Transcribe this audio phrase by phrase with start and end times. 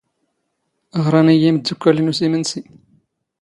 [1.03, 2.61] ⵖⵔⴰⵏ ⵉⵢⵉ ⵉⵎⴷⴷⵓⴽⴽⴰⵍ ⵉⵏⵓ ⵙ ⵉⵎⵏⵙⵉ.